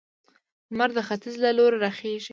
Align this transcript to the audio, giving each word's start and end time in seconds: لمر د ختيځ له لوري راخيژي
لمر 0.71 0.89
د 0.97 0.99
ختيځ 1.07 1.35
له 1.43 1.49
لوري 1.57 1.77
راخيژي 1.85 2.29